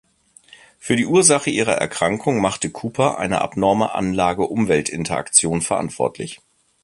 [0.79, 6.41] Für die Ursache ihrer Erkrankung machte Cooper eine abnorme Anlage-Umwelt-Interaktion verantwortlich.